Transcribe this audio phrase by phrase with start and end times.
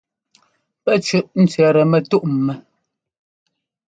[0.83, 2.59] Pɛ́ cʉʼ cʉɛtɛ mɛ́túʼ ḿmɛ́ʼ.